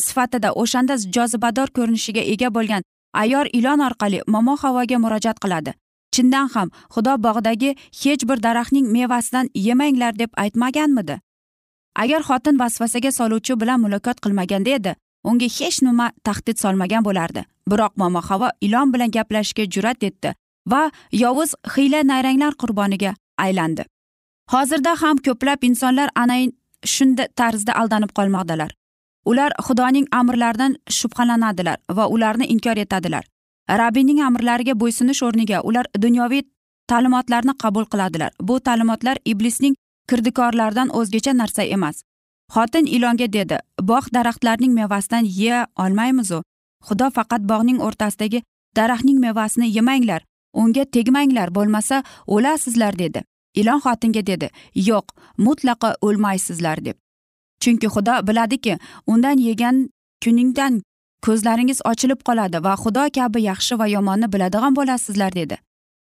sifatida 0.08 0.50
o'shanda 0.62 0.98
jozibador 1.16 1.70
ko'rinishga 1.78 2.24
ega 2.34 2.50
bo'lgan 2.56 2.84
ayyor 3.22 3.46
ilon 3.54 3.80
orqali 3.88 4.20
momo 4.28 4.56
havoga 4.64 4.98
murojaat 5.04 5.40
qiladi. 5.44 5.72
Chindan 6.16 6.48
ham 6.54 6.70
xudo 6.94 7.14
bog'dagi 7.26 7.76
hech 8.02 8.24
bir 8.30 8.44
daraxtning 8.46 8.88
mevasidan 8.96 9.50
yemanglar 9.68 10.20
deb 10.20 10.32
aytmaganmidi? 10.44 11.20
Agar 11.96 12.22
xotin 12.30 12.60
vasvasaga 12.60 13.12
soluvchi 13.12 13.60
bilan 13.62 13.80
muloqot 13.84 14.18
qilmaganda 14.24 14.70
edi 14.80 14.96
unga 15.24 15.48
hech 15.58 15.82
nima 15.88 16.12
tahdid 16.24 16.58
solmagan 16.64 17.04
bo'lardi. 17.08 17.42
Biroq 17.70 17.94
momo 18.02 18.22
havo 18.30 18.50
ilon 18.62 18.94
bilan 18.94 19.12
gaplashishga 19.18 19.66
jur'at 19.74 20.04
etdi 20.10 20.34
va 20.72 20.82
yovuz 21.24 21.52
hiyla 21.76 22.02
nayranglar 22.12 22.54
qurboniga 22.62 23.16
aylandi. 23.38 23.84
Hozirda 24.54 24.96
ham 25.02 25.18
ko'plab 25.26 25.64
insonlar 25.70 26.10
ana 26.16 26.38
shunday 26.94 27.28
tarzda 27.40 27.74
aldanib 27.82 28.12
qolmoqdalar. 28.18 28.72
Ular 29.26 29.52
xudoning 29.66 30.08
amrlaridan 30.20 30.76
shubhalanadilar 30.98 31.78
va 31.98 32.08
ularni 32.08 32.46
inkor 32.54 32.78
etadilar. 32.86 33.24
Rabbiyning 33.80 34.22
amrlariga 34.28 34.74
bo'ysunish 34.80 35.24
o'rniga 35.24 35.62
ular 35.62 35.86
dunyoviy 36.02 36.44
ta'limotlarni 36.88 37.54
qabul 37.64 37.86
qiladilar. 37.86 38.32
Bu 38.42 38.60
ta'limotlar 38.60 39.18
iblisning 39.26 39.76
kirdikorlaridan 40.10 40.90
o'zgacha 41.00 41.34
narsa 41.34 41.64
emas. 41.64 42.04
Xotin 42.54 42.86
ilonga 42.86 43.28
dedi 43.34 43.58
bog' 43.90 44.10
daraxtlarning 44.14 44.74
mevasidan 44.74 45.26
yeya 45.26 45.68
olmaymizu. 45.84 46.42
Xudo 46.88 47.08
faqat 47.18 47.42
bog'ning 47.52 47.80
o'rtasidagi 47.88 48.44
daraxtning 48.76 49.20
mevasini 49.20 49.68
yemanglar. 49.78 50.22
Unga 50.54 50.86
tegmanglar 50.86 51.56
bo'lmasa 51.56 52.04
o'lasizlar 52.28 53.00
dedi. 53.00 53.24
Ilon 53.56 53.80
xotinga 53.86 54.26
dedi 54.28 54.48
yo'q 54.76 55.06
mutlaqo 55.46 55.90
o'lmaysizlar 56.02 56.86
deb. 56.86 56.96
Chunki 57.62 57.88
xudo 57.94 58.16
biladiki 58.28 58.78
undan 59.08 59.38
yegan 59.48 59.90
kuningdan 60.24 60.82
ko'zlaringiz 61.26 61.80
ochilib 61.92 62.22
qoladi 62.28 62.64
va 62.66 62.74
xudo 62.84 63.04
kabi 63.18 63.40
yaxshi 63.50 63.80
va 63.82 63.88
yomonni 63.96 64.28
biladigan 64.34 64.74
bo'lasizlar 64.80 65.32
dedi. 65.40 65.58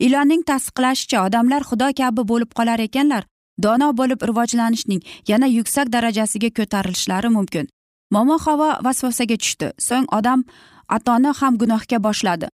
Ilonning 0.07 0.43
tasdiqlashicha 0.51 1.19
odamlar 1.27 1.63
xudo 1.71 1.89
kabi 2.01 2.23
bo'lib 2.31 2.51
qolar 2.59 2.79
ekanlar 2.89 3.23
dono 3.65 3.89
bo'lib 4.01 4.21
rivojlanishning 4.29 5.03
yana 5.31 5.47
yuksak 5.59 5.93
darajasiga 5.95 6.51
ko'tarilishlari 6.59 7.29
mumkin. 7.37 7.69
Momo 8.15 8.37
havo 8.45 8.69
vasvasaga 8.87 9.37
tushdi. 9.43 9.69
So'ng 9.89 10.07
odam 10.19 10.45
atoni 10.97 11.31
ham 11.41 11.59
gunohga 11.63 11.99
boshladi. 12.07 12.47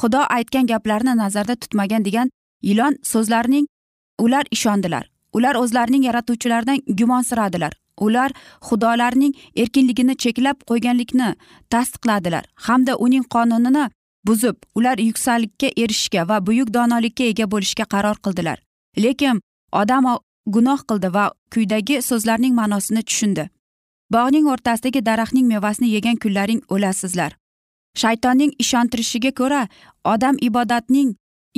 Xudo 0.00 0.20
aytgan 0.36 0.66
gaplarni 0.72 1.12
nazarda 1.22 1.54
tutmagan 1.62 2.02
degan 2.08 2.30
ilon 2.62 2.94
so'zlarining 3.12 3.66
ular 4.24 4.44
ishondilar. 4.56 5.04
Ular 5.36 5.54
o'zlarining 5.62 6.02
yaratuvchilaridan 6.08 6.78
gumonsiradilar 6.98 7.72
ular 8.00 8.30
xudolarning 8.68 9.34
erkinligini 9.56 10.16
cheklab 10.16 10.56
qo'yganlikni 10.68 11.34
tasdiqladilar 11.70 12.44
hamda 12.66 12.96
uning 12.96 13.24
qonunini 13.34 13.84
buzib 14.26 14.56
ular 14.74 14.98
yuksaklikka 14.98 15.68
erishishga 15.76 16.28
va 16.28 16.46
buyuk 16.46 16.74
donolikka 16.74 17.24
ega 17.24 17.46
bo'lishga 17.52 17.84
qaror 17.94 18.16
qildilar. 18.24 18.58
Lekin 19.04 19.40
odam 19.72 20.04
gunoh 20.46 20.80
qildi 20.88 21.14
va 21.14 21.24
kuydagi 21.54 22.02
so'zlarning 22.02 22.54
ma'nosini 22.54 23.02
tushundi. 23.02 23.48
Bog'ning 24.12 24.46
o'rtasidagi 24.52 25.00
daraxtning 25.06 25.46
mevasini 25.46 25.88
yegan 25.96 26.16
kunlaring 26.22 26.60
o'lasizlar. 26.68 27.32
Shaytonning 28.00 28.52
ishontirishiga 28.62 29.32
ko'ra 29.40 29.62
odam 30.04 30.36
ibodatning 30.48 31.14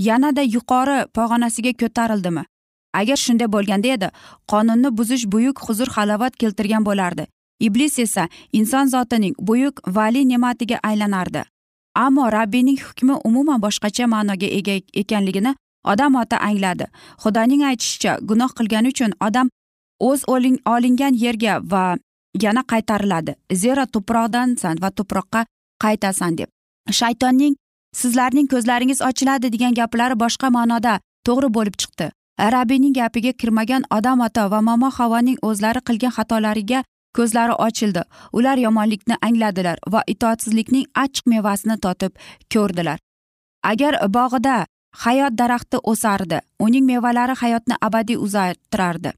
yanada 0.08 0.42
yuqori 0.42 0.98
pog'onasiga 1.16 1.72
ko'tarildimi? 1.80 2.44
Agar 3.00 3.18
shunday 3.24 3.48
bo'lganda 3.54 3.88
edi 3.96 4.09
qonunni 4.52 4.90
buzish 4.98 5.24
buyuk 5.35 5.59
huzur 5.66 5.88
halovat 5.96 6.37
keltirgan 6.37 6.83
bo'lardi. 6.88 7.26
Iblis 7.61 7.98
esa 7.98 8.28
inson 8.52 8.87
zotining 8.94 9.35
buyuk 9.38 9.80
vali 9.96 10.22
ne'matiga 10.28 10.78
aylanardi. 10.83 11.42
Ammo 11.94 12.33
rabbiyning 12.33 12.78
hukmi 12.87 13.14
umuman 13.28 13.61
boshqacha 13.62 14.07
ma'noga 14.14 14.48
ega 14.59 14.74
ekanligini 15.02 15.54
odam 15.85 16.14
ota 16.22 16.37
angladi. 16.48 16.87
Xudoning 17.22 17.62
aytishicha 17.70 18.18
gunoh 18.28 18.50
qilgani 18.59 18.88
uchun 18.94 19.12
odam 19.26 19.50
o'z 20.09 20.20
olingan 20.74 21.14
yerga 21.24 21.54
va 21.72 21.85
yana 22.44 22.62
qaytariladi. 22.72 23.37
Zero 23.62 23.85
tuproqdansan 23.94 24.83
va 24.83 24.90
tuproqqa 24.98 25.46
qaytasan 25.85 26.38
deb. 26.38 26.48
Shaytonning 27.00 27.54
sizlarning 28.00 28.46
ko'zlaringiz 28.52 29.00
ochiladi 29.09 29.52
degan 29.54 29.74
gaplari 29.80 30.18
boshqa 30.24 30.50
ma'noda 30.57 30.98
to'g'ri 31.26 31.48
bo'lib 31.57 31.76
chiqdi. 31.80 32.11
Rabbiyning 32.38 32.94
gapiga 32.94 33.32
kirmagan 33.32 33.84
odam 33.90 34.20
ato 34.20 34.50
va 34.50 34.60
momo 34.60 34.90
havoning 34.90 35.38
o'zlari 35.42 35.80
qilgan 35.88 36.12
xatolariga 36.16 36.82
ko'zlari 37.16 37.54
ochildi. 37.66 38.02
Ular 38.32 38.58
yomonlikni 38.58 39.16
angladilar 39.22 39.78
va 39.92 40.02
itoatsizlikning 40.06 40.86
achchiq 40.94 41.26
mevasini 41.26 41.76
totib 41.78 42.12
ko'rdilar. 42.52 42.98
Agar 43.62 43.94
bog'ida 44.16 44.66
hayot 45.04 45.32
daraxti 45.40 45.78
o'sardi 45.92 46.40
uning 46.58 46.84
mevalari 46.86 47.34
hayotni 47.42 47.74
abadiy 47.80 48.16
uzaytirardi. 48.16 49.12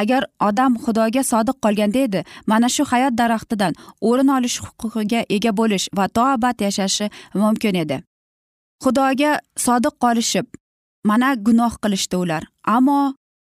Agar 0.00 0.24
odam 0.40 0.76
xudoga 0.84 1.22
sodiq 1.22 1.56
qolganda 1.64 1.98
edi 2.06 2.24
mana 2.46 2.68
shu 2.68 2.84
hayot 2.92 3.14
daraxtidan 3.20 3.72
o'rin 4.00 4.28
olish 4.36 4.58
huquqiga 4.64 5.20
ega 5.36 5.52
bo'lish 5.60 5.86
va 5.96 6.08
to 6.08 6.24
abad 6.36 6.56
yashashi 6.66 7.06
mumkin 7.34 7.74
edi. 7.84 8.02
Xudoga 8.84 9.32
sodiq 9.66 9.94
qolishib 10.04 10.46
mana 11.04 11.34
gunoh 11.46 11.72
qilishdi 11.82 12.16
ular. 12.24 12.42
Ammo 12.76 13.14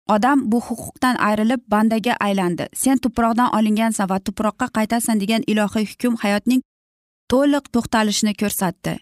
odam 0.09 0.39
bu 0.53 0.61
huquqdan 0.61 1.17
ayrilib 1.29 1.61
bandaga 1.73 2.15
aylandi. 2.21 2.67
Sen 2.75 2.99
tuproqdan 2.99 3.55
olingansan 3.57 4.09
va 4.11 4.19
tuproqqa 4.27 4.67
qaytasan 4.77 5.21
degan 5.21 5.43
ilohiy 5.47 5.87
hukm 5.91 6.15
hayotning 6.23 6.63
to'liq 7.31 7.65
to'xtalishini 7.75 8.35
ko'rsatdi. 8.41 8.97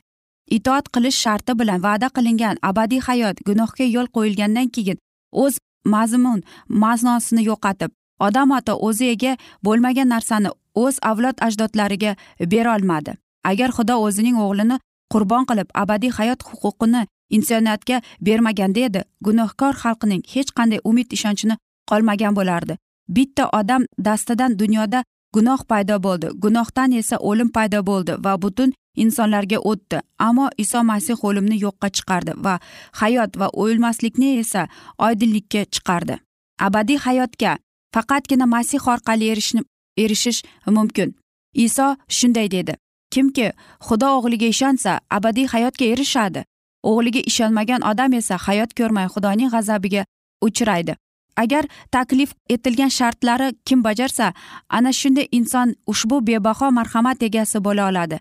Itoat 0.56 0.86
qilish 0.94 1.18
sharti 1.24 1.52
bilan 1.60 1.82
va'da 1.86 2.08
qilingan 2.16 2.56
abadiy 2.62 3.00
hayot 3.08 3.36
gunohga 3.46 3.84
yo'l 3.96 4.08
qo'yilgandan 4.16 4.68
keyin 4.74 4.98
o'z 5.42 5.54
mazmun 5.94 6.40
ma'nosini 6.82 7.42
yo'qotib 7.50 7.90
odam 8.26 8.50
ota 8.58 8.74
o'zi 8.88 9.06
ega 9.14 9.32
bo'lmagan 9.66 10.08
narsani 10.14 10.50
o'z 10.82 10.96
avlod 11.10 11.36
ajdodlariga 11.46 12.12
berolmadi 12.52 13.12
agar 13.50 13.70
xudo 13.76 13.94
o'zining 14.06 14.36
o'g'lini 14.44 14.76
qurbon 15.12 15.44
qilib 15.50 15.68
abadiy 15.82 16.12
hayot 16.18 16.40
huquqini 16.50 17.02
insoniyatga 17.30 18.00
bermaganda 18.20 18.80
edi 18.80 19.00
gunohkor 19.20 19.74
xalqining 19.82 20.22
hech 20.34 20.50
qanday 20.56 20.80
umid 20.84 21.12
ishonchini 21.16 21.56
qolmagan 21.90 22.34
bo'lardi. 22.38 22.76
Bitta 23.08 23.48
odam 23.58 23.82
dastidan 23.98 24.58
dunyoda 24.58 25.04
gunoh 25.34 25.60
paydo 25.70 25.96
bo'ldi. 26.06 26.28
Gunohdan 26.42 26.92
esa 26.92 27.16
o'lim 27.16 27.48
paydo 27.56 27.80
bo'ldi 27.86 28.12
va 28.24 28.32
butun 28.42 28.72
insonlarga 28.96 29.58
o'tdi. 29.70 30.00
Ammo 30.18 30.48
iso 30.58 30.82
masih 30.90 31.24
o'limni 31.28 31.56
yo'qqa 31.66 31.88
chiqardi 31.96 32.32
va 32.44 32.54
hayot 33.00 33.38
va 33.40 33.48
o'lmaslikni 33.62 34.38
esa 34.42 34.68
oydinlikka 34.98 35.64
chiqardi. 35.74 36.14
Abadiy 36.66 36.98
hayotga 37.06 37.52
faqatgina 37.94 38.46
masih 38.46 38.88
orqali 38.92 39.30
erishni 39.32 39.62
erishish 40.02 40.40
mumkin. 40.66 41.14
Iso 41.54 41.96
shunday 42.08 42.50
dedi. 42.50 42.74
Kimki 43.12 43.46
xudo 43.86 44.08
o'g'liga 44.16 44.48
ishonsa 44.54 45.00
abadiy 45.16 45.46
hayotga 45.54 45.84
erishadi. 45.92 46.44
O'g'liga 46.82 47.20
ishonmagan 47.30 47.82
odam 47.90 48.12
esa 48.12 48.36
hayot 48.46 48.74
ko'rmay 48.78 49.06
xudoning 49.14 49.50
g'azabiga 49.54 50.04
uchraydi. 50.40 50.94
Agar 51.36 51.64
taklif 51.92 52.32
etilgan 52.48 52.88
shartlari 52.88 53.52
kim 53.64 53.84
bajarsa 53.84 54.32
ana 54.68 54.92
shunda 54.92 55.22
inson 55.38 55.74
ushbu 55.86 56.26
bebaho 56.26 56.70
marhamat 56.70 57.22
egasi 57.22 57.58
bo'la 57.66 57.88
oladi. 57.90 58.20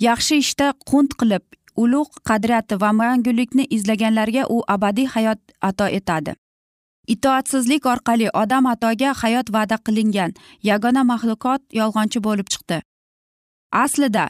Yaxshi 0.00 0.36
ishda 0.44 0.72
qunt 0.90 1.10
qilib 1.20 1.44
ulug' 1.82 2.20
qadriyati 2.28 2.80
va 2.80 2.92
mangulikni 2.92 3.66
izlaganlarga 3.76 4.46
u 4.54 4.62
abadiy 4.74 5.06
hayot 5.14 5.40
ato 5.68 5.86
etadi. 5.98 6.34
Itoatsizlik 7.14 7.86
orqali 7.86 8.28
odam 8.42 8.66
atoga 8.66 9.12
hayot 9.22 9.50
va'da 9.54 9.76
qilingan 9.86 10.34
yagona 10.70 11.02
maxluqot 11.12 11.62
yolg'onchi 11.80 12.18
bo'lib 12.26 12.48
chiqdi. 12.52 12.78
Aslida 13.84 14.26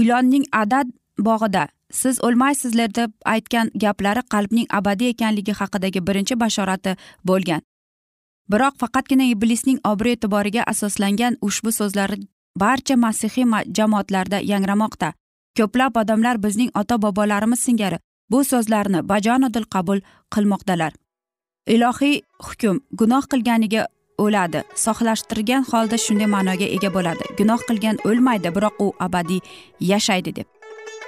ilonning 0.00 0.44
adad 0.52 0.86
bog'ida. 1.18 1.68
Siz 1.90 2.20
o'lmaysizlar 2.26 2.94
deb 2.94 3.10
aytgan 3.24 3.70
gaplari 3.74 4.22
qalbning 4.32 4.66
abadiy 4.78 5.08
ekanligi 5.14 5.52
haqidagi 5.60 6.00
birinchi 6.08 6.34
bashorati 6.40 6.96
bo'lgan. 7.24 7.62
Biroq 8.52 8.74
faqatgina 8.80 9.24
iblisning 9.34 9.78
obro' 9.84 10.12
e'tiboriga 10.16 10.62
asoslangan 10.72 11.36
ushbu 11.48 11.72
so'zlar 11.78 12.10
barcha 12.62 12.96
masihiy 12.96 13.46
jamoatlarda 13.76 14.38
yangramoqda. 14.52 15.12
Ko'plab 15.58 15.96
odamlar 16.02 16.36
bizning 16.44 16.70
ota 16.80 17.02
bobolarimiz 17.02 17.60
singari 17.60 17.98
bu 18.30 18.44
so'zlarni 18.44 19.00
bajonidil 19.08 19.66
qabul 19.74 20.00
qilmoqdalar. 20.34 20.92
Ilohiy 21.74 22.20
hukm 22.46 22.76
gunoh 23.00 23.24
qilganiga 23.32 23.86
o'ladi. 24.24 24.60
Sohlashtirgan 24.84 25.64
holda 25.70 25.96
shunday 26.04 26.28
ma'noga 26.34 26.68
ega 26.76 26.90
bo'ladi. 26.96 27.24
Gunoh 27.38 27.60
qilgan 27.68 27.96
o'lmaydi 28.08 28.54
biroq 28.56 28.74
u 28.84 28.86
abadiy 29.06 29.40
yashaydi 29.90 30.36
deb. 30.38 30.57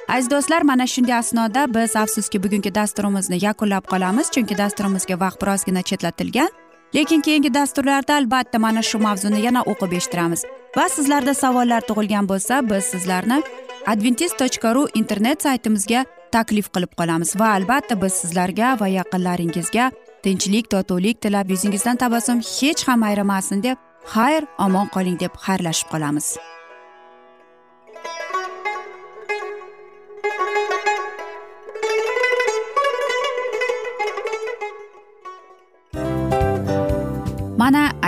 Aziz 0.09 0.31
do'stlar 0.31 0.63
mana 0.63 0.87
shunday 0.87 1.15
asnoda 1.15 1.75
biz 1.75 1.97
afsuski 1.97 2.43
bugungi 2.43 2.75
dasturimizni 2.75 3.39
yakunlab 3.45 3.85
qolamiz 3.93 4.31
chunki 4.35 4.59
dasturimizga 4.59 5.21
vaqt 5.21 5.43
birozgina 5.43 5.83
chetlatilgan. 5.83 6.51
Lekin 6.95 7.21
keyingi 7.21 7.55
dasturlarda 7.55 8.15
albatta 8.15 8.59
mana 8.59 8.83
shu 8.83 8.99
mavzuni 8.99 9.41
yana 9.47 9.61
o'qib 9.63 9.93
eshittiramiz. 9.99 10.45
Va 10.77 10.89
sizlarda 10.97 11.35
savollar 11.35 11.81
tug'ilgan 11.89 12.29
bo'lsa 12.29 12.71
biz 12.71 12.85
sizlarni 12.85 13.43
adventis 13.87 14.33
tochka 14.41 14.75
ru 14.75 14.87
internet 14.95 15.43
saytimizga 15.43 16.05
taklif 16.33 16.67
qilib 16.75 16.93
qolamiz. 17.01 17.31
Va 17.41 17.49
albatta 17.59 18.03
biz 18.03 18.13
sizlarga 18.23 18.81
va 18.81 18.89
yaqinlaringizga 18.99 19.91
tinchlik 20.23 20.71
totuvlik 20.71 21.21
tilab 21.23 21.51
yuzingizdan 21.51 21.97
tabassum 21.97 22.39
hech 22.41 22.89
ham 22.89 23.03
ayrimasin 23.03 23.63
deb 23.63 23.77
xayr 24.15 24.43
omon 24.67 24.87
qoling 24.95 25.21
deb 25.21 25.33
xayrlashib 25.47 25.89
qolamiz. 25.93 26.37